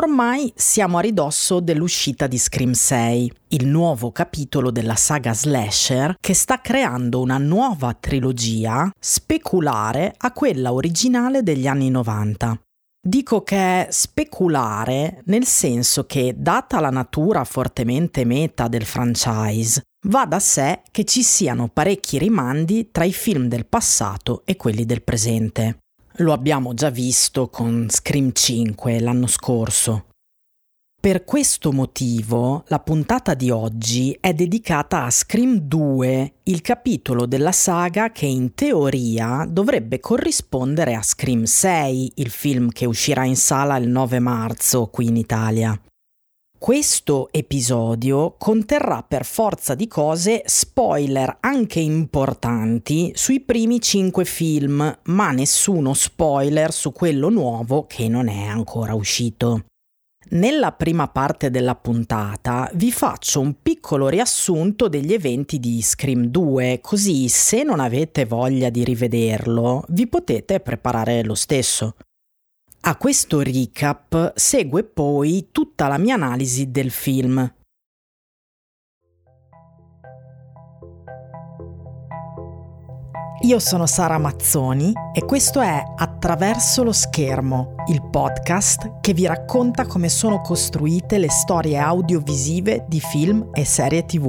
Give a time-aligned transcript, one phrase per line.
[0.00, 6.34] Ormai siamo a ridosso dell'uscita di Scream 6, il nuovo capitolo della saga slasher che
[6.34, 12.60] sta creando una nuova trilogia speculare a quella originale degli anni 90.
[13.04, 20.26] Dico che è speculare nel senso che, data la natura fortemente meta del franchise, va
[20.26, 25.02] da sé che ci siano parecchi rimandi tra i film del passato e quelli del
[25.02, 25.78] presente.
[26.20, 30.06] Lo abbiamo già visto con Scream 5 l'anno scorso.
[31.00, 37.52] Per questo motivo la puntata di oggi è dedicata a Scream 2, il capitolo della
[37.52, 43.76] saga che in teoria dovrebbe corrispondere a Scream 6, il film che uscirà in sala
[43.76, 45.80] il 9 marzo qui in Italia.
[46.58, 55.30] Questo episodio conterrà per forza di cose spoiler anche importanti sui primi cinque film, ma
[55.30, 59.66] nessuno spoiler su quello nuovo che non è ancora uscito.
[60.30, 66.80] Nella prima parte della puntata vi faccio un piccolo riassunto degli eventi di Scream 2,
[66.82, 71.94] così se non avete voglia di rivederlo vi potete preparare lo stesso.
[72.80, 77.54] A questo recap segue poi tutta la mia analisi del film.
[83.42, 89.84] Io sono Sara Mazzoni e questo è Attraverso lo schermo, il podcast che vi racconta
[89.84, 94.28] come sono costruite le storie audiovisive di film e serie tv.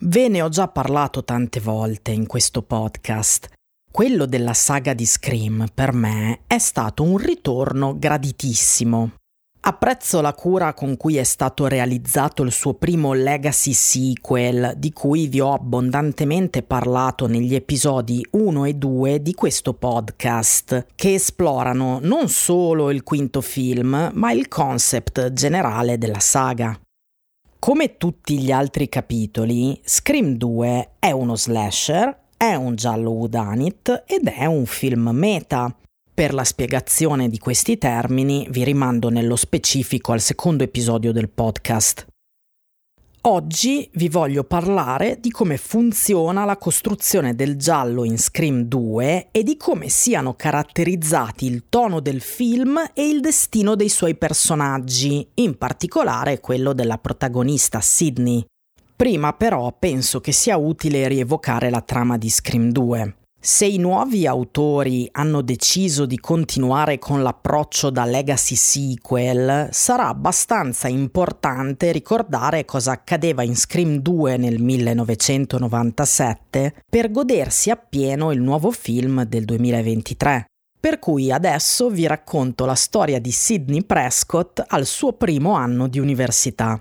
[0.00, 3.48] Ve ne ho già parlato tante volte in questo podcast
[3.92, 9.12] quello della saga di Scream per me è stato un ritorno graditissimo.
[9.64, 15.28] Apprezzo la cura con cui è stato realizzato il suo primo legacy sequel, di cui
[15.28, 22.28] vi ho abbondantemente parlato negli episodi 1 e 2 di questo podcast, che esplorano non
[22.28, 26.76] solo il quinto film, ma il concept generale della saga.
[27.58, 34.26] Come tutti gli altri capitoli, Scream 2 è uno slasher è un giallo whodunit ed
[34.26, 35.72] è un film meta.
[36.12, 42.04] Per la spiegazione di questi termini vi rimando nello specifico al secondo episodio del podcast.
[43.24, 49.44] Oggi vi voglio parlare di come funziona la costruzione del giallo in Scream 2 e
[49.44, 55.56] di come siano caratterizzati il tono del film e il destino dei suoi personaggi, in
[55.56, 58.44] particolare quello della protagonista Sidney.
[58.94, 63.16] Prima però penso che sia utile rievocare la trama di Scream 2.
[63.44, 70.86] Se i nuovi autori hanno deciso di continuare con l'approccio da legacy sequel, sarà abbastanza
[70.86, 79.24] importante ricordare cosa accadeva in Scream 2 nel 1997 per godersi appieno il nuovo film
[79.24, 80.44] del 2023.
[80.78, 85.98] Per cui adesso vi racconto la storia di Sidney Prescott al suo primo anno di
[85.98, 86.80] università.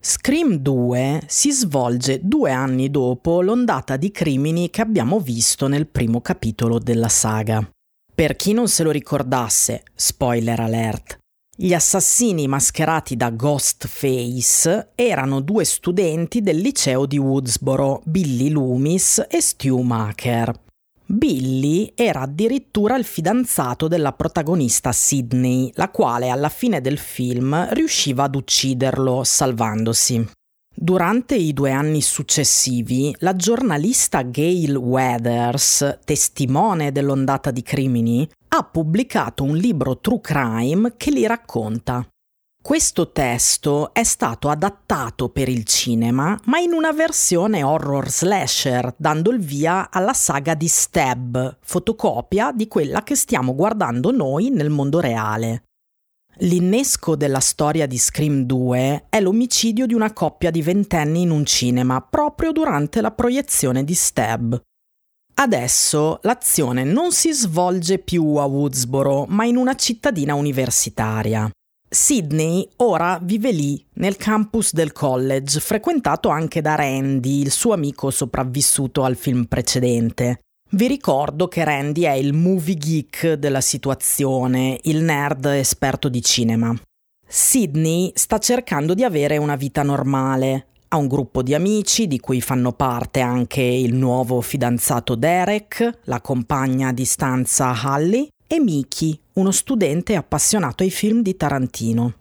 [0.00, 6.20] Scream 2 si svolge due anni dopo l'ondata di crimini che abbiamo visto nel primo
[6.20, 7.68] capitolo della saga.
[8.14, 11.18] Per chi non se lo ricordasse, spoiler alert,
[11.56, 19.40] gli assassini mascherati da Ghostface erano due studenti del liceo di Woodsboro, Billy Loomis e
[19.40, 20.66] Stu Maker.
[21.10, 28.24] Billy era addirittura il fidanzato della protagonista Sidney, la quale alla fine del film riusciva
[28.24, 30.28] ad ucciderlo salvandosi.
[30.80, 39.44] Durante i due anni successivi, la giornalista Gail Weathers, testimone dell'ondata di crimini, ha pubblicato
[39.44, 42.06] un libro true crime che li racconta.
[42.68, 49.30] Questo testo è stato adattato per il cinema, ma in una versione horror slasher, dando
[49.30, 55.00] il via alla saga di Stab, fotocopia di quella che stiamo guardando noi nel mondo
[55.00, 55.62] reale.
[56.40, 61.46] L'innesco della storia di Scream 2 è l'omicidio di una coppia di ventenni in un
[61.46, 64.60] cinema proprio durante la proiezione di Stab.
[65.36, 71.50] Adesso l'azione non si svolge più a Woodsboro, ma in una cittadina universitaria.
[71.90, 78.10] Sydney ora vive lì, nel campus del college, frequentato anche da Randy, il suo amico
[78.10, 80.40] sopravvissuto al film precedente.
[80.72, 86.78] Vi ricordo che Randy è il movie geek della situazione, il nerd esperto di cinema.
[87.26, 90.66] Sydney sta cercando di avere una vita normale.
[90.88, 96.20] Ha un gruppo di amici di cui fanno parte anche il nuovo fidanzato Derek, la
[96.20, 102.14] compagna a distanza Hallie e Miki, uno studente appassionato ai film di Tarantino.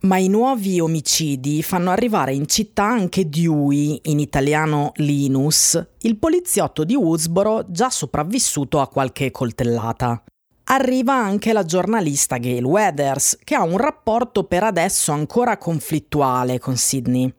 [0.00, 6.84] Ma i nuovi omicidi fanno arrivare in città anche Dewey, in italiano Linus, il poliziotto
[6.84, 10.24] di Woodsboro già sopravvissuto a qualche coltellata.
[10.70, 16.76] arriva anche la giornalista Gail Weathers, che ha un rapporto per adesso ancora conflittuale con
[16.76, 17.32] Sidney.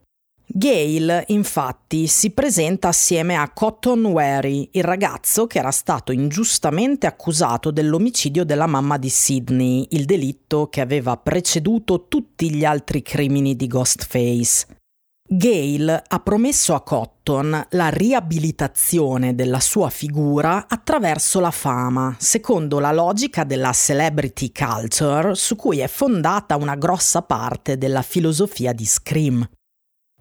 [0.54, 7.72] Gail, infatti, si presenta assieme a Cotton Wary, il ragazzo che era stato ingiustamente accusato
[7.72, 13.66] dell'omicidio della mamma di Sidney, il delitto che aveva preceduto tutti gli altri crimini di
[13.68, 14.80] Ghostface.
[15.26, 22.92] Gail ha promesso a Cotton la riabilitazione della sua figura attraverso la fama, secondo la
[22.92, 29.48] logica della celebrity culture su cui è fondata una grossa parte della filosofia di Scream.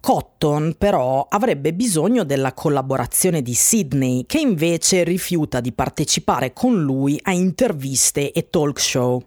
[0.00, 7.18] Cotton però avrebbe bisogno della collaborazione di Sidney, che invece rifiuta di partecipare con lui
[7.22, 9.22] a interviste e talk show.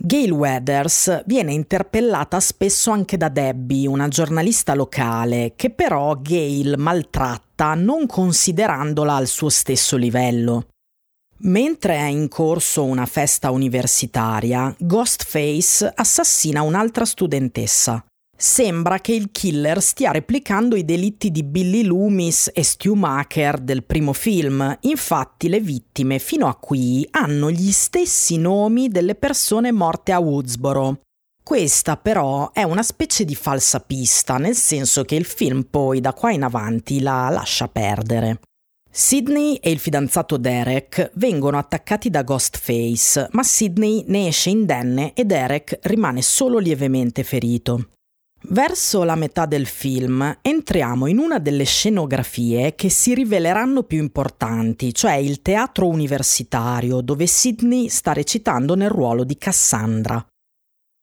[0.00, 7.74] Gail Weathers viene interpellata spesso anche da Debbie, una giornalista locale, che però Gail maltratta
[7.74, 10.68] non considerandola al suo stesso livello.
[11.40, 18.04] Mentre è in corso una festa universitaria, Ghostface assassina un'altra studentessa.
[18.40, 23.82] Sembra che il killer stia replicando i delitti di Billy Loomis e Stu Maker del
[23.82, 24.78] primo film.
[24.82, 31.00] Infatti le vittime fino a qui hanno gli stessi nomi delle persone morte a Woodsboro.
[31.42, 36.12] Questa però è una specie di falsa pista, nel senso che il film poi da
[36.12, 38.38] qua in avanti la lascia perdere.
[38.88, 45.24] Sidney e il fidanzato Derek vengono attaccati da Ghostface, ma Sidney ne esce indenne e
[45.24, 47.88] Derek rimane solo lievemente ferito.
[48.40, 54.94] Verso la metà del film entriamo in una delle scenografie che si riveleranno più importanti,
[54.94, 60.24] cioè il teatro universitario dove Sidney sta recitando nel ruolo di Cassandra.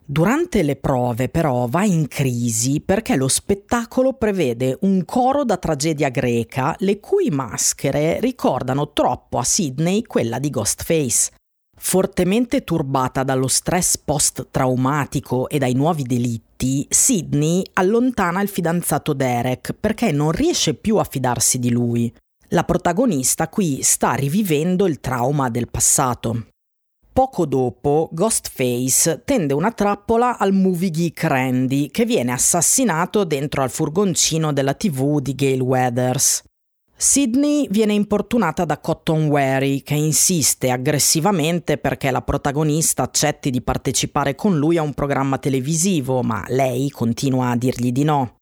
[0.08, 6.10] Durante le prove però va in crisi perché lo spettacolo prevede un coro da tragedia
[6.10, 11.32] greca le cui maschere ricordano troppo a Sidney quella di Ghostface.
[11.78, 16.45] Fortemente turbata dallo stress post-traumatico e dai nuovi delitti,
[16.90, 22.14] Sidney allontana il fidanzato Derek perché non riesce più a fidarsi di lui.
[22.50, 26.48] La protagonista qui sta rivivendo il trauma del passato.
[27.12, 33.70] Poco dopo, Ghostface tende una trappola al movie geek Randy, che viene assassinato dentro al
[33.70, 36.44] furgoncino della TV di Gail Weathers.
[36.98, 44.34] Sydney viene importunata da Cotton Wary che insiste aggressivamente perché la protagonista accetti di partecipare
[44.34, 48.38] con lui a un programma televisivo, ma lei continua a dirgli di no.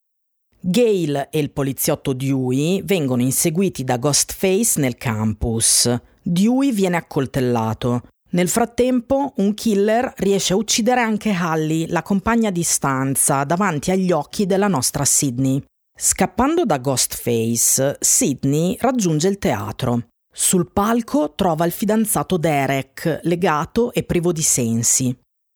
[0.60, 5.92] Gail e il poliziotto Dewey vengono inseguiti da Ghostface nel campus.
[6.22, 8.04] Dewey viene accoltellato.
[8.30, 14.12] Nel frattempo, un killer riesce a uccidere anche Hallie, la compagna di stanza, davanti agli
[14.12, 15.62] occhi della nostra Sydney.
[15.96, 20.08] Scappando da Ghostface, Sidney raggiunge il teatro.
[20.34, 25.16] Sul palco trova il fidanzato Derek, legato e privo di sensi.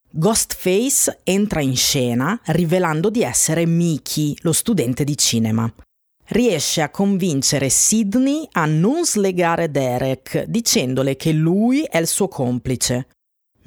[0.10, 5.74] Ghostface entra in scena rivelando di essere Mickey, lo studente di cinema.
[6.28, 13.08] Riesce a convincere Sidney a non slegare Derek, dicendole che lui è il suo complice.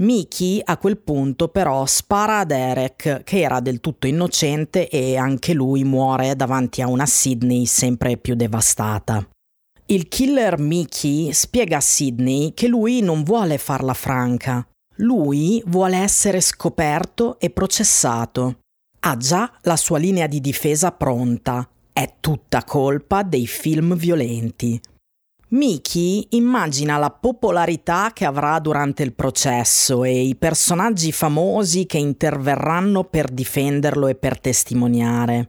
[0.01, 5.53] Mickey a quel punto però spara a Derek, che era del tutto innocente e anche
[5.53, 9.29] lui muore davanti a una Sydney sempre più devastata.
[9.87, 14.67] Il killer Mickey spiega a Sydney che lui non vuole farla franca.
[14.97, 18.61] Lui vuole essere scoperto e processato.
[19.01, 21.69] Ha già la sua linea di difesa pronta.
[21.93, 24.81] È tutta colpa dei film violenti.
[25.53, 33.03] Miki immagina la popolarità che avrà durante il processo e i personaggi famosi che interverranno
[33.03, 35.49] per difenderlo e per testimoniare.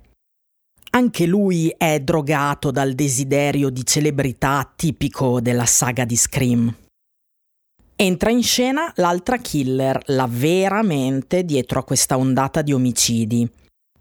[0.94, 6.76] Anche lui è drogato dal desiderio di celebrità tipico della saga di Scream.
[7.96, 13.48] Entra in scena l'altra killer, la vera mente dietro a questa ondata di omicidi.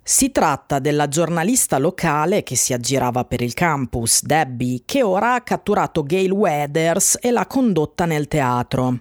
[0.02, 5.42] Si tratta della giornalista locale che si aggirava per il campus, Debbie, che ora ha
[5.42, 9.00] catturato Gail Weathers e l'ha condotta nel teatro.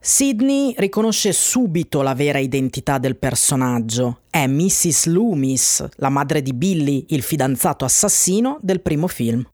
[0.00, 4.20] Sidney riconosce subito la vera identità del personaggio.
[4.30, 5.06] È Mrs.
[5.06, 9.44] Loomis, la madre di Billy, il fidanzato assassino del primo film.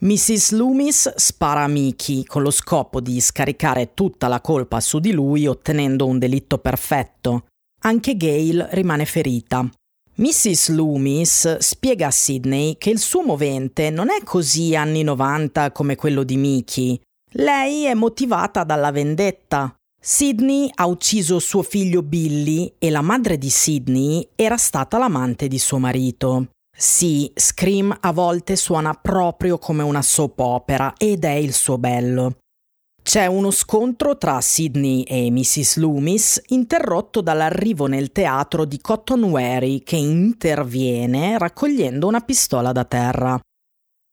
[0.00, 0.52] Mrs.
[0.52, 5.46] Loomis spara a Mickey con lo scopo di scaricare tutta la colpa su di lui
[5.46, 7.46] ottenendo un delitto perfetto.
[7.80, 9.68] Anche Gail rimane ferita.
[10.16, 10.70] Mrs.
[10.70, 16.24] Loomis spiega a Sidney che il suo movente non è così anni 90 come quello
[16.24, 17.00] di Mickey.
[17.32, 19.72] Lei è motivata dalla vendetta.
[20.00, 25.58] Sidney ha ucciso suo figlio Billy e la madre di Sidney era stata l'amante di
[25.58, 26.48] suo marito.
[26.76, 32.38] Sì, Scream a volte suona proprio come una soap opera ed è il suo bello.
[33.08, 35.78] C'è uno scontro tra Sidney e Mrs.
[35.78, 43.40] Loomis interrotto dall'arrivo nel teatro di Cotton Wary che interviene raccogliendo una pistola da terra.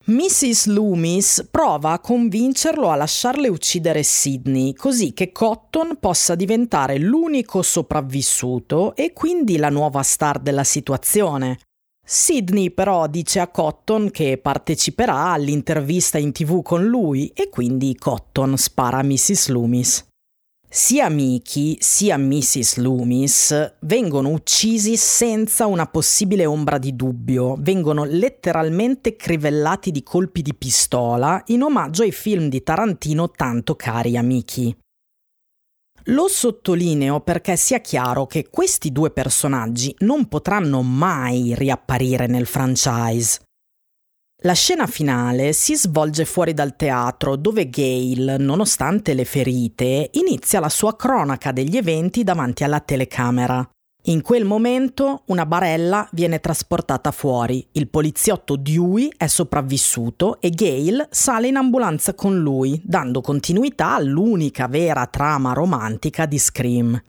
[0.05, 0.67] Mrs.
[0.67, 8.95] Loomis prova a convincerlo a lasciarle uccidere Sidney così che Cotton possa diventare l'unico sopravvissuto
[8.95, 11.57] e quindi la nuova star della situazione.
[12.07, 18.57] Sidney però dice a Cotton che parteciperà all'intervista in tv con lui e quindi Cotton
[18.57, 19.47] spara a Mrs.
[19.47, 20.05] Loomis.
[20.69, 22.77] Sia Mickey sia Mrs.
[22.77, 30.53] Loomis vengono uccisi senza una possibile ombra di dubbio, vengono letteralmente crivellati di colpi di
[30.53, 34.75] pistola in omaggio ai film di Tarantino tanto cari a Mickey.
[36.09, 43.39] Lo sottolineo perché sia chiaro che questi due personaggi non potranno mai riapparire nel franchise.
[44.43, 50.69] La scena finale si svolge fuori dal teatro dove Gail, nonostante le ferite, inizia la
[50.69, 53.67] sua cronaca degli eventi davanti alla telecamera.
[54.07, 61.07] In quel momento una barella viene trasportata fuori, il poliziotto Dewey è sopravvissuto e Gail
[61.09, 67.01] sale in ambulanza con lui, dando continuità all'unica vera trama romantica di Scream.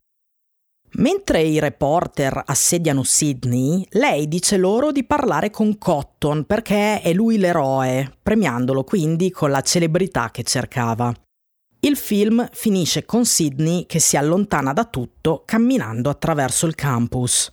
[0.92, 7.36] Mentre i reporter assediano Sidney, lei dice loro di parlare con Cotton perché è lui
[7.36, 11.12] l'eroe, premiandolo quindi con la celebrità che cercava.
[11.80, 17.52] Il film finisce con Sidney che si allontana da tutto camminando attraverso il campus.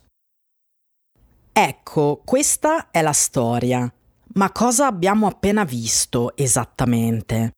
[1.52, 3.92] Ecco, questa è la storia.
[4.34, 7.52] Ma cosa abbiamo appena visto esattamente?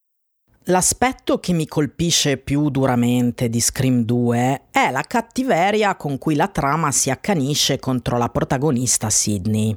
[0.65, 6.49] L'aspetto che mi colpisce più duramente di Scream 2 è la cattiveria con cui la
[6.49, 9.75] trama si accanisce contro la protagonista Sidney.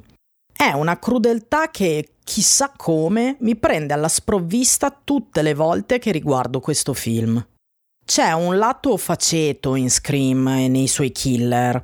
[0.60, 6.60] È una crudeltà che, chissà come, mi prende alla sprovvista tutte le volte che riguardo
[6.60, 7.42] questo film.
[8.04, 11.82] C'è un lato faceto in Scream e nei suoi killer.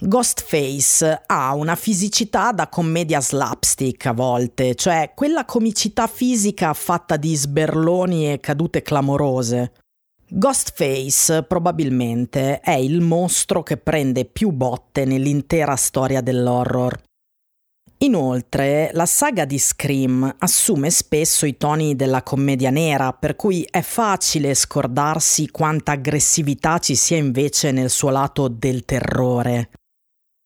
[0.00, 7.34] Ghostface ha una fisicità da commedia slapstick a volte, cioè quella comicità fisica fatta di
[7.34, 9.72] sberloni e cadute clamorose.
[10.28, 17.08] Ghostface probabilmente è il mostro che prende più botte nell'intera storia dell'horror.
[18.02, 23.82] Inoltre, la saga di Scream assume spesso i toni della commedia nera, per cui è
[23.82, 29.68] facile scordarsi quanta aggressività ci sia invece nel suo lato del terrore.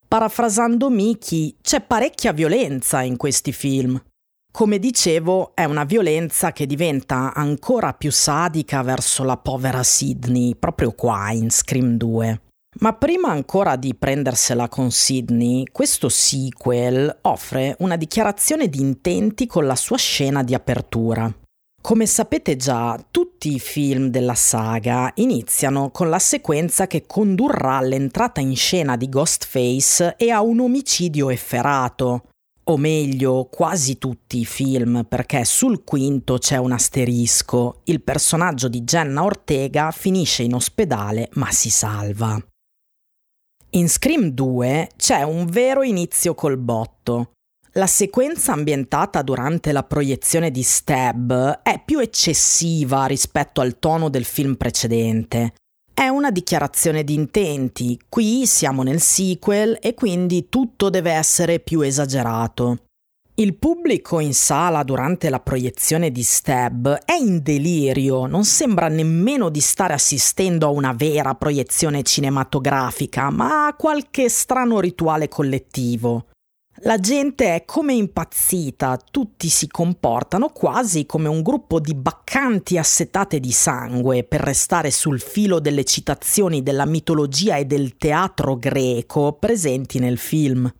[0.05, 4.03] Parafrasando Miki, c'è parecchia violenza in questi film.
[4.51, 10.91] Come dicevo, è una violenza che diventa ancora più sadica verso la povera Sidney, proprio
[10.91, 12.41] qua in Scream 2.
[12.77, 19.65] Ma prima ancora di prendersela con Sidney, questo sequel offre una dichiarazione di intenti con
[19.65, 21.33] la sua scena di apertura.
[21.81, 28.41] Come sapete già, tutti i film della saga iniziano con la sequenza che condurrà all'entrata
[28.41, 32.29] in scena di Ghostface e a un omicidio efferato.
[32.65, 37.81] O meglio, quasi tutti i film, perché sul quinto c'è un asterisco.
[37.83, 42.43] Il personaggio di Jenna Ortega finisce in ospedale ma si salva.
[43.75, 47.31] In Scream 2 c'è un vero inizio col botto.
[47.73, 54.23] La sequenza ambientata durante la proiezione di Stab è più eccessiva rispetto al tono del
[54.23, 55.55] film precedente.
[55.93, 61.81] È una dichiarazione di intenti, qui siamo nel sequel e quindi tutto deve essere più
[61.81, 62.84] esagerato.
[63.37, 69.49] Il pubblico in sala durante la proiezione di Stab è in delirio, non sembra nemmeno
[69.49, 76.27] di stare assistendo a una vera proiezione cinematografica, ma a qualche strano rituale collettivo.
[76.83, 83.41] La gente è come impazzita, tutti si comportano quasi come un gruppo di baccanti assetate
[83.41, 89.99] di sangue per restare sul filo delle citazioni della mitologia e del teatro greco presenti
[89.99, 90.73] nel film.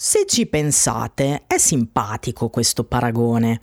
[0.00, 3.62] Se ci pensate, è simpatico questo paragone.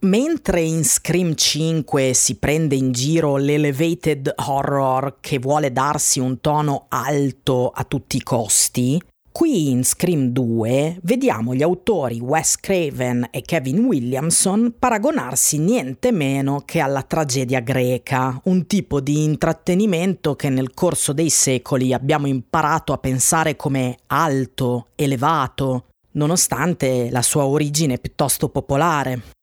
[0.00, 6.86] Mentre in Scream 5 si prende in giro l'elevated horror che vuole darsi un tono
[6.88, 9.00] alto a tutti i costi,
[9.36, 16.62] Qui in Scream 2 vediamo gli autori Wes Craven e Kevin Williamson paragonarsi niente meno
[16.64, 22.92] che alla tragedia greca, un tipo di intrattenimento che nel corso dei secoli abbiamo imparato
[22.92, 29.33] a pensare come alto, elevato, nonostante la sua origine piuttosto popolare.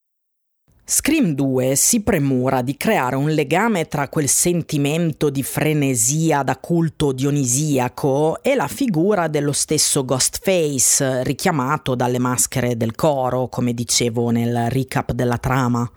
[0.83, 7.13] Scream 2 si premura di creare un legame tra quel sentimento di frenesia da culto
[7.13, 14.69] dionisiaco e la figura dello stesso Ghostface, richiamato dalle maschere del coro, come dicevo nel
[14.69, 15.89] recap della trama.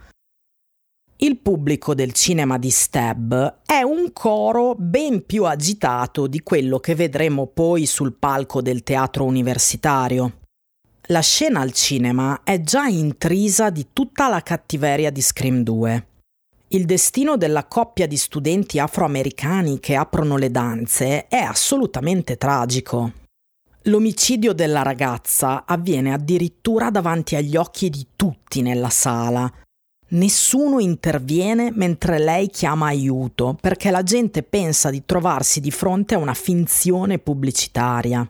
[1.16, 6.94] Il pubblico del cinema di Stab è un coro ben più agitato di quello che
[6.94, 10.43] vedremo poi sul palco del teatro universitario.
[11.08, 16.06] La scena al cinema è già intrisa di tutta la cattiveria di Scream 2.
[16.68, 23.12] Il destino della coppia di studenti afroamericani che aprono le danze è assolutamente tragico.
[23.82, 29.52] L'omicidio della ragazza avviene addirittura davanti agli occhi di tutti nella sala.
[30.08, 36.18] Nessuno interviene mentre lei chiama aiuto perché la gente pensa di trovarsi di fronte a
[36.18, 38.26] una finzione pubblicitaria.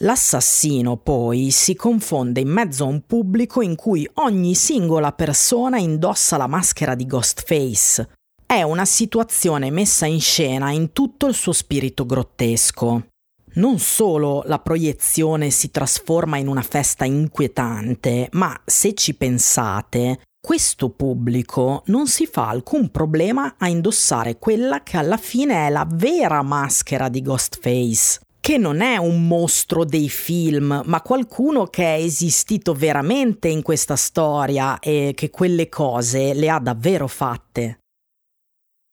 [0.00, 6.36] L'assassino poi si confonde in mezzo a un pubblico in cui ogni singola persona indossa
[6.36, 8.08] la maschera di Ghostface.
[8.46, 13.06] È una situazione messa in scena in tutto il suo spirito grottesco.
[13.54, 20.90] Non solo la proiezione si trasforma in una festa inquietante, ma se ci pensate, questo
[20.90, 26.42] pubblico non si fa alcun problema a indossare quella che alla fine è la vera
[26.42, 32.72] maschera di Ghostface che non è un mostro dei film, ma qualcuno che è esistito
[32.72, 37.80] veramente in questa storia e che quelle cose le ha davvero fatte.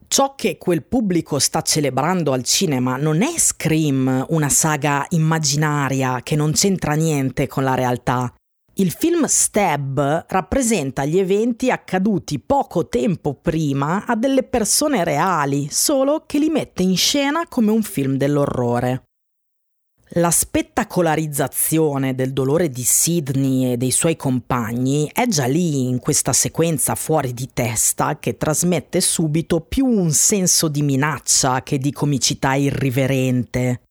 [0.09, 6.35] Ciò che quel pubblico sta celebrando al cinema non è Scream, una saga immaginaria che
[6.35, 8.33] non c'entra niente con la realtà.
[8.73, 16.25] Il film Stab rappresenta gli eventi accaduti poco tempo prima a delle persone reali, solo
[16.25, 19.03] che li mette in scena come un film dell'orrore.
[20.09, 26.31] La spettacolarizzazione del dolore di Sidney e dei suoi compagni è già lì in questa
[26.31, 32.53] sequenza fuori di testa che trasmette subito più un senso di minaccia che di comicità
[32.53, 33.81] irriverente.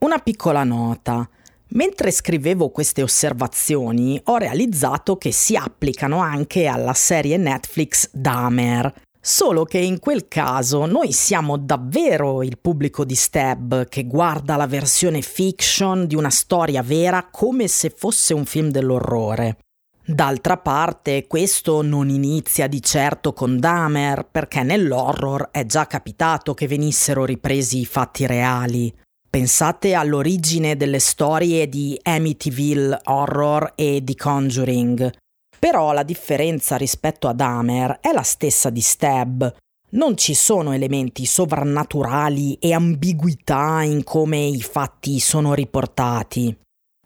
[0.00, 1.26] Una piccola nota.
[1.68, 8.92] Mentre scrivevo queste osservazioni ho realizzato che si applicano anche alla serie Netflix Dahmer,
[9.26, 14.66] Solo che in quel caso noi siamo davvero il pubblico di Stab che guarda la
[14.66, 19.56] versione fiction di una storia vera come se fosse un film dell'orrore.
[20.04, 26.68] D'altra parte, questo non inizia di certo con Dahmer, perché nell'horror è già capitato che
[26.68, 28.94] venissero ripresi i fatti reali.
[29.30, 35.10] Pensate all'origine delle storie di Amityville Horror e di Conjuring,
[35.64, 39.50] però la differenza rispetto ad Hammer è la stessa di Stab.
[39.92, 46.54] Non ci sono elementi sovrannaturali e ambiguità in come i fatti sono riportati.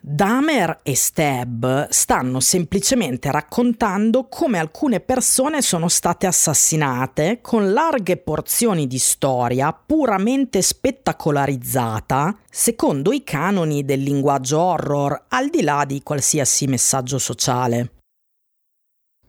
[0.01, 8.88] Dahmer e Stab stanno semplicemente raccontando come alcune persone sono state assassinate con larghe porzioni
[8.88, 16.66] di storia puramente spettacolarizzata secondo i canoni del linguaggio horror al di là di qualsiasi
[16.66, 17.92] messaggio sociale.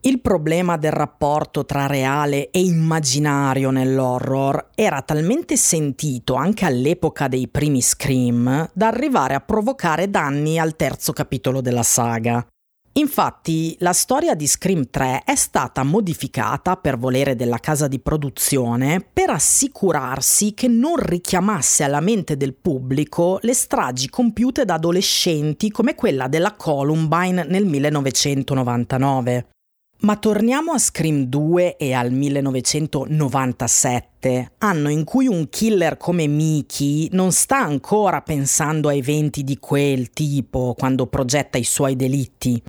[0.02, 7.48] Il problema del rapporto tra reale e immaginario nell'horror era talmente sentito anche all'epoca dei
[7.48, 12.46] primi Scream da arrivare a provocare danni al terzo capitolo della saga.
[12.94, 19.06] Infatti, la storia di Scream 3 è stata modificata per volere della casa di produzione
[19.12, 25.94] per assicurarsi che non richiamasse alla mente del pubblico le stragi compiute da adolescenti come
[25.94, 29.46] quella della Columbine nel 1999.
[30.02, 37.10] Ma torniamo a Scream 2 e al 1997, anno in cui un killer come Mickey
[37.12, 42.62] non sta ancora pensando a eventi di quel tipo quando progetta i suoi delitti.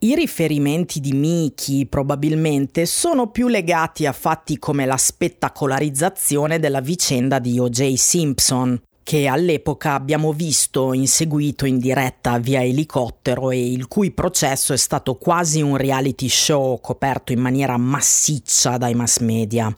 [0.00, 7.38] I riferimenti di Mickey probabilmente sono più legati a fatti come la spettacolarizzazione della vicenda
[7.38, 7.94] di O.J.
[7.94, 14.76] Simpson, che all'epoca abbiamo visto inseguito in diretta via elicottero e il cui processo è
[14.76, 19.74] stato quasi un reality show coperto in maniera massiccia dai mass media.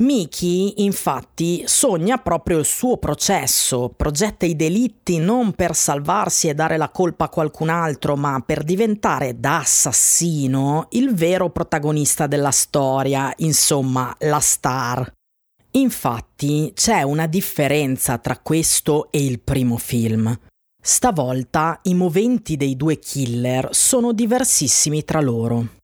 [0.00, 6.76] Miki, infatti, sogna proprio il suo processo, progetta i delitti non per salvarsi e dare
[6.76, 13.32] la colpa a qualcun altro, ma per diventare da assassino il vero protagonista della storia,
[13.38, 15.12] insomma, la star.
[15.72, 20.36] Infatti c'è una differenza tra questo e il primo film.
[20.82, 25.78] Stavolta i moventi dei due killer sono diversissimi tra loro.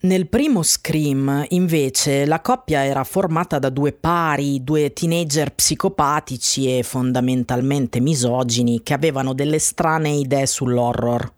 [0.00, 6.84] Nel primo Scream, invece, la coppia era formata da due pari, due teenager psicopatici e
[6.84, 11.34] fondamentalmente misogini che avevano delle strane idee sull'horror.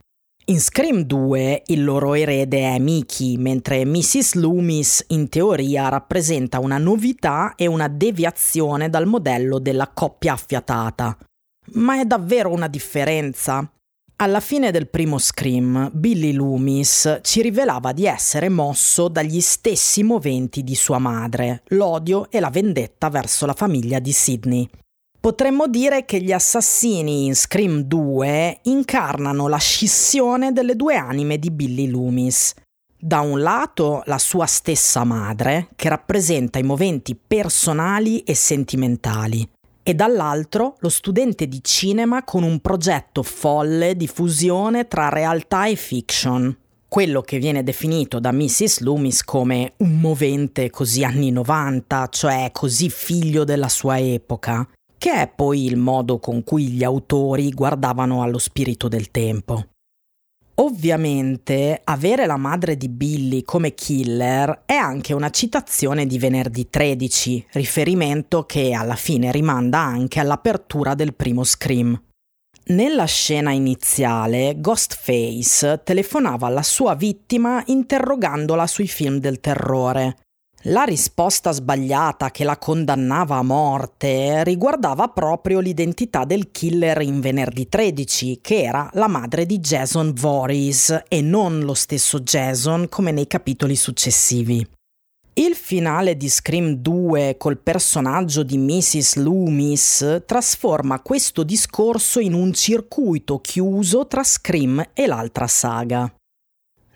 [0.50, 4.34] In Scream 2 il loro erede è Mickey, mentre Mrs.
[4.34, 11.16] Loomis in teoria rappresenta una novità e una deviazione dal modello della coppia affiatata.
[11.74, 13.70] Ma è davvero una differenza?
[14.16, 20.64] Alla fine del primo Scream, Billy Loomis ci rivelava di essere mosso dagli stessi moventi
[20.64, 24.68] di sua madre, l'odio e la vendetta verso la famiglia di Sidney.
[25.20, 31.50] Potremmo dire che gli assassini in Scream 2 incarnano la scissione delle due anime di
[31.50, 32.54] Billy Loomis.
[32.98, 39.46] Da un lato la sua stessa madre, che rappresenta i moventi personali e sentimentali,
[39.82, 45.76] e dall'altro lo studente di cinema con un progetto folle di fusione tra realtà e
[45.76, 46.56] fiction,
[46.88, 48.80] quello che viene definito da Mrs.
[48.80, 54.66] Loomis come un movente così anni 90, cioè così figlio della sua epoca,
[55.00, 59.68] che è poi il modo con cui gli autori guardavano allo spirito del tempo.
[60.56, 67.46] Ovviamente avere la madre di Billy come killer è anche una citazione di venerdì 13,
[67.52, 71.98] riferimento che alla fine rimanda anche all'apertura del primo Scream.
[72.66, 80.16] Nella scena iniziale, Ghostface telefonava alla sua vittima interrogandola sui film del terrore
[80.64, 87.66] la risposta sbagliata che la condannava a morte riguardava proprio l'identità del killer in venerdì
[87.66, 93.26] 13, che era la madre di Jason Voorhees e non lo stesso Jason come nei
[93.26, 94.66] capitoli successivi.
[95.32, 99.16] Il finale di Scream 2 col personaggio di Mrs.
[99.16, 106.12] Loomis trasforma questo discorso in un circuito chiuso tra Scream e l'altra saga.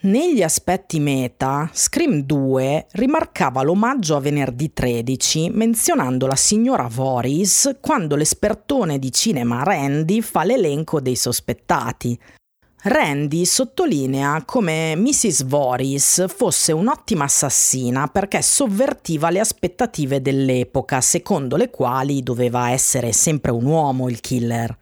[0.05, 8.15] Negli aspetti meta, Scream 2 rimarcava l'omaggio a venerdì 13 menzionando la signora Voorhees quando
[8.15, 12.19] l'espertone di cinema Randy fa l'elenco dei sospettati.
[12.83, 15.47] Randy sottolinea come Mrs.
[15.47, 23.53] Voorhees fosse un'ottima assassina perché sovvertiva le aspettative dell'epoca, secondo le quali doveva essere sempre
[23.53, 24.77] un uomo il killer.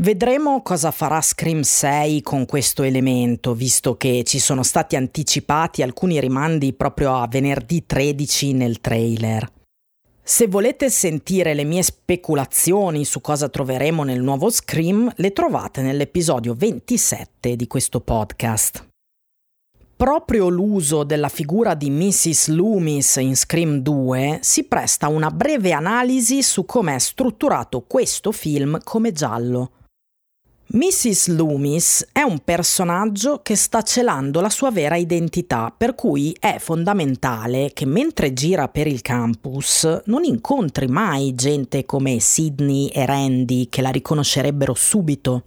[0.00, 6.18] Vedremo cosa farà Scream 6 con questo elemento, visto che ci sono stati anticipati alcuni
[6.18, 9.46] rimandi proprio a venerdì 13 nel trailer.
[10.22, 16.54] Se volete sentire le mie speculazioni su cosa troveremo nel nuovo Scream, le trovate nell'episodio
[16.54, 18.88] 27 di questo podcast.
[19.94, 22.48] Proprio l'uso della figura di Mrs.
[22.48, 28.32] Loomis in Scream 2 si presta a una breve analisi su come è strutturato questo
[28.32, 29.72] film come giallo.
[30.72, 31.30] Mrs.
[31.34, 37.72] Loomis è un personaggio che sta celando la sua vera identità, per cui è fondamentale
[37.74, 43.82] che mentre gira per il campus non incontri mai gente come Sidney e Randy che
[43.82, 45.42] la riconoscerebbero subito.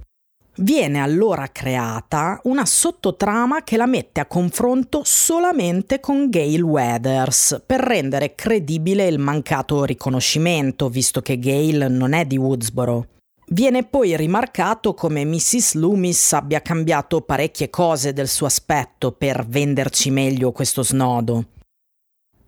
[0.58, 7.80] Viene allora creata una sottotrama che la mette a confronto solamente con Gail Weathers per
[7.80, 13.08] rendere credibile il mancato riconoscimento, visto che Gail non è di Woodsboro.
[13.48, 15.74] Viene poi rimarcato come Mrs.
[15.74, 21.46] Loomis abbia cambiato parecchie cose del suo aspetto per venderci meglio questo snodo.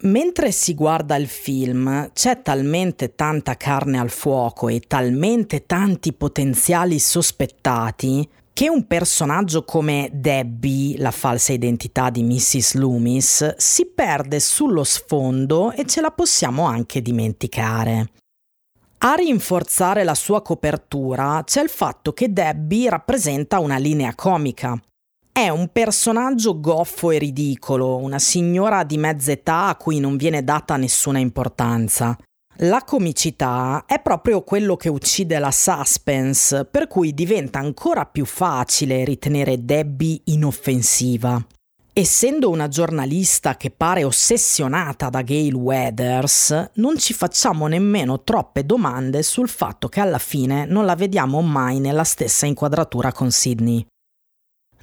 [0.01, 6.99] Mentre si guarda il film c'è talmente tanta carne al fuoco e talmente tanti potenziali
[6.99, 12.75] sospettati che un personaggio come Debbie, la falsa identità di Mrs.
[12.75, 18.11] Loomis, si perde sullo sfondo e ce la possiamo anche dimenticare.
[18.99, 24.79] A rinforzare la sua copertura c'è il fatto che Debbie rappresenta una linea comica.
[25.31, 30.43] È un personaggio goffo e ridicolo, una signora di mezza età a cui non viene
[30.43, 32.17] data nessuna importanza.
[32.59, 39.03] La comicità è proprio quello che uccide la suspense, per cui diventa ancora più facile
[39.03, 41.45] ritenere Debbie inoffensiva.
[41.97, 49.23] Essendo una giornalista che pare ossessionata da Gail Weathers, non ci facciamo nemmeno troppe domande
[49.23, 53.87] sul fatto che alla fine non la vediamo mai nella stessa inquadratura con Sydney.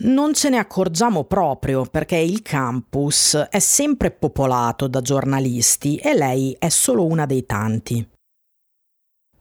[0.04, 6.56] Non ce ne accorgiamo proprio perché il campus è sempre popolato da giornalisti e lei
[6.58, 8.11] è solo una dei tanti.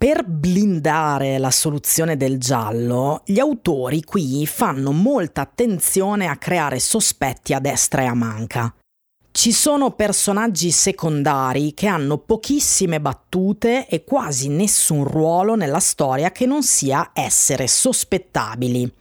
[0.01, 7.53] Per blindare la soluzione del giallo, gli autori qui fanno molta attenzione a creare sospetti
[7.53, 8.73] a destra e a manca.
[9.29, 16.47] Ci sono personaggi secondari che hanno pochissime battute e quasi nessun ruolo nella storia che
[16.47, 18.91] non sia essere sospettabili.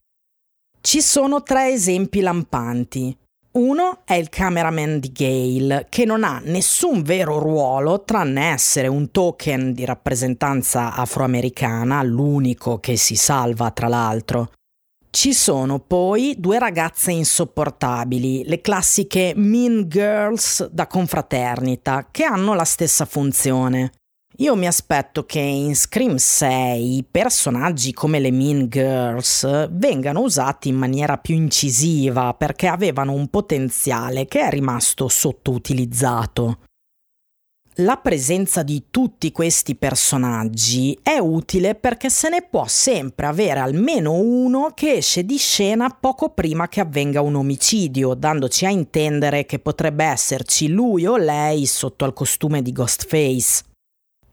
[0.82, 3.16] Ci sono tre esempi lampanti.
[3.52, 9.10] Uno è il cameraman di Gale, che non ha nessun vero ruolo tranne essere un
[9.10, 14.52] token di rappresentanza afroamericana, l'unico che si salva tra l'altro.
[15.10, 22.64] Ci sono poi due ragazze insopportabili, le classiche mean girls da confraternita, che hanno la
[22.64, 23.90] stessa funzione.
[24.40, 30.76] Io mi aspetto che in Scream 6 personaggi come le Mean Girls vengano usati in
[30.76, 36.60] maniera più incisiva perché avevano un potenziale che è rimasto sottoutilizzato.
[37.80, 44.14] La presenza di tutti questi personaggi è utile perché se ne può sempre avere almeno
[44.14, 49.58] uno che esce di scena poco prima che avvenga un omicidio, dandoci a intendere che
[49.58, 53.68] potrebbe esserci lui o lei sotto al costume di Ghostface.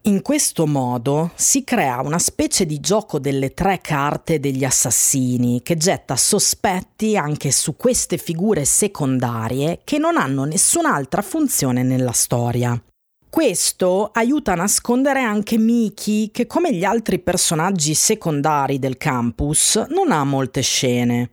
[0.08, 5.76] In questo modo si crea una specie di gioco delle tre carte degli assassini che
[5.76, 12.82] getta sospetti anche su queste figure secondarie che non hanno nessun'altra funzione nella storia.
[13.30, 20.14] Questo aiuta a nascondere anche Miki, che come gli altri personaggi secondari del campus non
[20.14, 21.32] ha molte scene.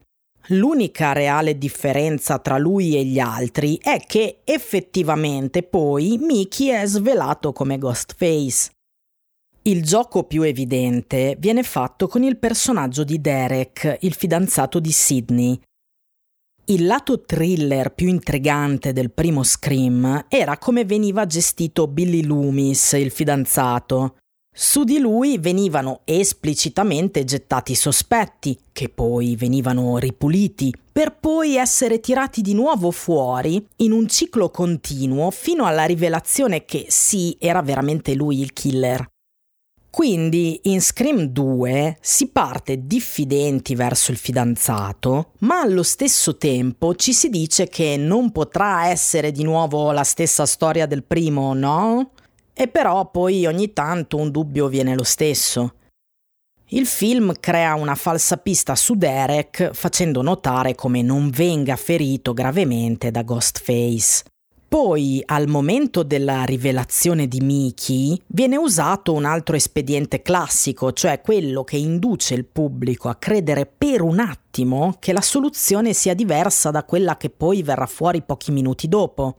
[0.49, 7.53] L'unica reale differenza tra lui e gli altri è che effettivamente poi Mickey è svelato
[7.53, 8.71] come Ghostface.
[9.63, 15.59] Il gioco più evidente viene fatto con il personaggio di Derek, il fidanzato di Sidney.
[16.67, 23.11] Il lato thriller più intrigante del primo Scream era come veniva gestito Billy Loomis, il
[23.11, 24.17] fidanzato.
[24.57, 32.41] Su di lui venivano esplicitamente gettati sospetti, che poi venivano ripuliti, per poi essere tirati
[32.41, 38.39] di nuovo fuori in un ciclo continuo fino alla rivelazione che sì, era veramente lui
[38.39, 39.05] il killer.
[39.91, 47.13] Quindi in Scream 2 si parte diffidenti verso il fidanzato, ma allo stesso tempo ci
[47.13, 52.11] si dice che non potrà essere di nuovo la stessa storia del primo, no?
[52.57, 55.75] E però poi ogni tanto un dubbio viene lo stesso.
[56.69, 63.11] Il film crea una falsa pista su Derek facendo notare come non venga ferito gravemente
[63.11, 64.25] da Ghostface.
[64.67, 71.63] Poi, al momento della rivelazione di Mickey, viene usato un altro espediente classico, cioè quello
[71.63, 76.83] che induce il pubblico a credere per un attimo che la soluzione sia diversa da
[76.83, 79.37] quella che poi verrà fuori pochi minuti dopo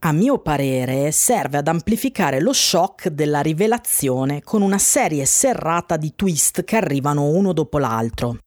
[0.00, 6.12] a mio parere serve ad amplificare lo shock della rivelazione con una serie serrata di
[6.14, 8.38] twist che arrivano uno dopo l'altro.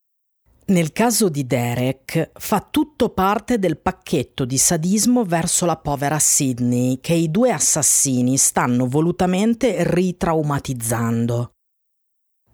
[0.68, 7.00] Nel caso di Derek fa tutto parte del pacchetto di sadismo verso la povera Sidney
[7.02, 11.54] che i due assassini stanno volutamente ritraumatizzando.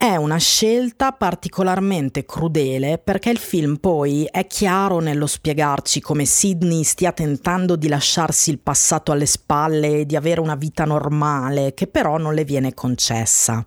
[0.06, 6.84] È una scelta particolarmente crudele perché il film poi è chiaro nello spiegarci come Sidney
[6.84, 11.88] stia tentando di lasciarsi il passato alle spalle e di avere una vita normale che
[11.88, 13.66] però non le viene concessa.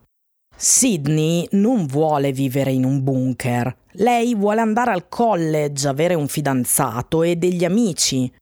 [0.57, 7.25] Sidney non vuole vivere in un bunker, lei vuole andare al college, avere un fidanzato
[7.25, 8.33] e degli amici,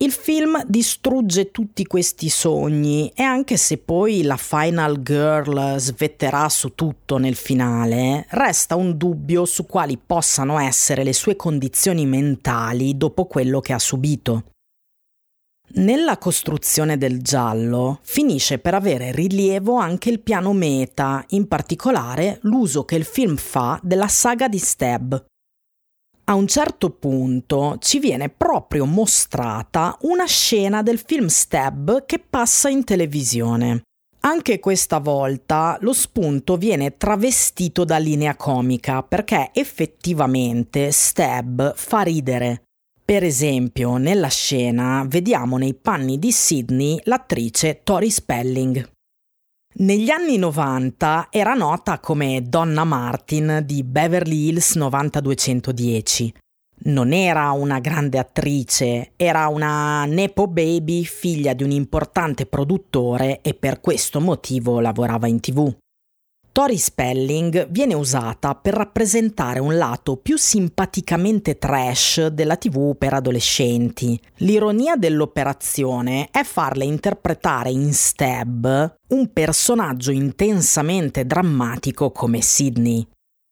[0.00, 6.74] il film distrugge tutti questi sogni e anche se poi la Final Girl svetterà su
[6.76, 13.24] tutto nel finale, resta un dubbio su quali possano essere le sue condizioni mentali dopo
[13.26, 14.44] quello che ha subito.
[15.70, 22.84] Nella costruzione del giallo finisce per avere rilievo anche il piano meta, in particolare l'uso
[22.84, 25.24] che il film fa della saga di Stab,
[26.28, 32.68] a un certo punto ci viene proprio mostrata una scena del film Stab che passa
[32.68, 33.82] in televisione.
[34.20, 42.62] Anche questa volta lo spunto viene travestito da linea comica perché effettivamente Stab fa ridere.
[43.02, 48.97] Per esempio, nella scena vediamo nei panni di Sidney l'attrice Tori Spelling.
[49.74, 56.34] Negli anni 90 era nota come Donna Martin di Beverly Hills 90210.
[56.80, 63.54] Non era una grande attrice, era una Nepo Baby, figlia di un importante produttore e
[63.54, 65.72] per questo motivo lavorava in tv.
[66.58, 74.20] Tori Spelling viene usata per rappresentare un lato più simpaticamente trash della TV per adolescenti.
[74.38, 83.06] L'ironia dell'operazione è farle interpretare in Stab un personaggio intensamente drammatico come Sidney.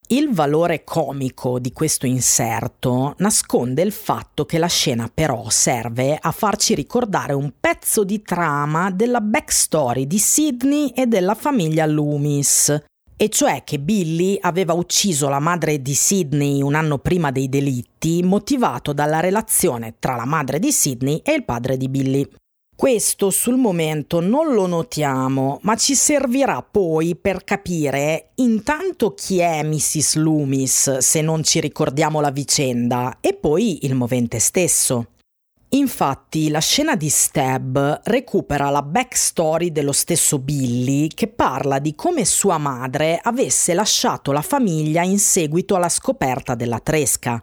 [0.08, 6.32] Il valore comico di questo inserto nasconde il fatto che la scena però serve a
[6.32, 12.84] farci ricordare un pezzo di trama della backstory di Sidney e della famiglia Loomis,
[13.16, 18.22] e cioè che Billy aveva ucciso la madre di Sidney un anno prima dei delitti,
[18.22, 22.28] motivato dalla relazione tra la madre di Sidney e il padre di Billy.
[22.76, 29.62] Questo sul momento non lo notiamo, ma ci servirà poi per capire intanto chi è
[29.62, 30.16] Mrs.
[30.16, 35.06] Loomis se non ci ricordiamo la vicenda e poi il movente stesso.
[35.76, 42.24] Infatti, la scena di Stab recupera la backstory dello stesso Billy che parla di come
[42.24, 47.42] sua madre avesse lasciato la famiglia in seguito alla scoperta della tresca.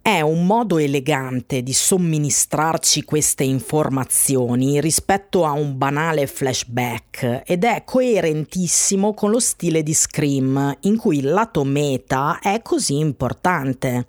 [0.00, 7.82] È un modo elegante di somministrarci queste informazioni rispetto a un banale flashback ed è
[7.84, 14.06] coerentissimo con lo stile di Scream, in cui il lato meta è così importante.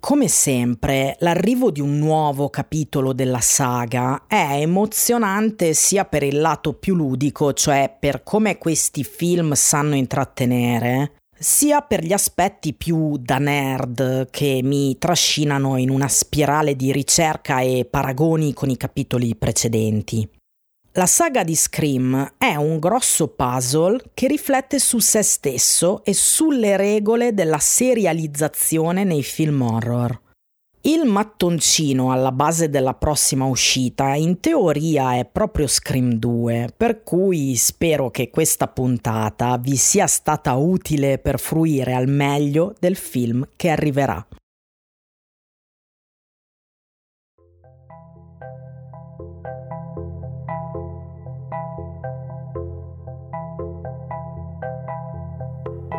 [0.00, 6.72] Come sempre, l'arrivo di un nuovo capitolo della saga è emozionante sia per il lato
[6.72, 13.36] più ludico, cioè per come questi film sanno intrattenere, sia per gli aspetti più da
[13.36, 20.26] nerd che mi trascinano in una spirale di ricerca e paragoni con i capitoli precedenti.
[20.94, 26.76] La saga di Scream è un grosso puzzle che riflette su se stesso e sulle
[26.76, 30.20] regole della serializzazione nei film horror.
[30.80, 37.54] Il mattoncino alla base della prossima uscita in teoria è proprio Scream 2, per cui
[37.54, 43.68] spero che questa puntata vi sia stata utile per fruire al meglio del film che
[43.68, 44.26] arriverà.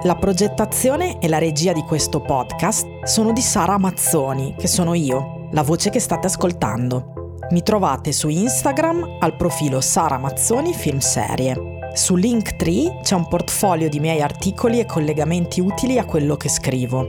[0.03, 5.47] La progettazione e la regia di questo podcast sono di Sara Mazzoni, che sono io,
[5.51, 7.37] la voce che state ascoltando.
[7.51, 11.91] Mi trovate su Instagram al profilo Sara Mazzoni Film Serie.
[11.93, 17.07] Su Linktree c'è un portfolio di miei articoli e collegamenti utili a quello che scrivo.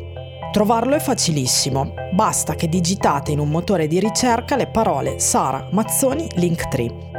[0.52, 6.28] Trovarlo è facilissimo, basta che digitate in un motore di ricerca le parole Sara Mazzoni
[6.34, 7.11] Linktree.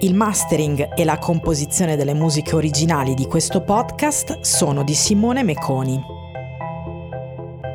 [0.00, 6.00] Il mastering e la composizione delle musiche originali di questo podcast sono di Simone Meconi.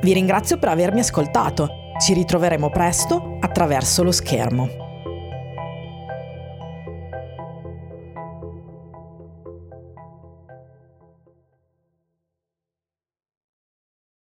[0.01, 1.67] Vi ringrazio per avermi ascoltato.
[1.99, 4.82] Ci ritroveremo presto attraverso lo schermo.